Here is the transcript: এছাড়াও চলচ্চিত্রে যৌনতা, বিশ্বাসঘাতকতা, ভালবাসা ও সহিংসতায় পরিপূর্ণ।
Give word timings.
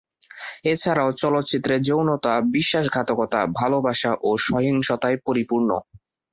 এছাড়াও 0.63 1.09
চলচ্চিত্রে 1.13 1.75
যৌনতা, 1.79 2.33
বিশ্বাসঘাতকতা, 2.51 3.39
ভালবাসা 3.59 4.11
ও 4.21 4.29
সহিংসতায় 4.47 5.17
পরিপূর্ণ। 5.25 5.69